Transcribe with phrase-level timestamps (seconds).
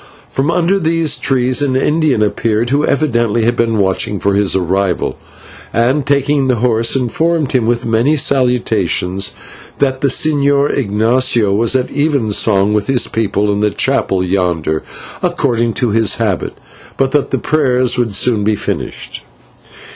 [0.31, 5.15] From under these trees an Indian appeared, who evidently had been watching for his arrival,
[5.71, 9.35] and, taking the horse, informed him, with many salutations,
[9.77, 14.81] that the Señor Ignatio was at even song with his people in the chapel yonder,
[15.21, 16.53] according to his habit,
[16.97, 19.23] but that the prayers would soon be finished.